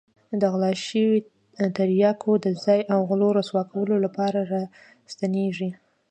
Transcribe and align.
د 0.41 0.43
غلا 0.51 0.71
شوو 0.87 1.11
تریاکو 1.75 2.31
د 2.45 2.47
ځای 2.63 2.79
او 2.93 2.99
غلو 3.09 3.29
رسوا 3.39 3.63
کولو 3.71 3.95
لپاره 4.05 4.39
را 4.51 4.63
ستنېږي. 5.13 5.69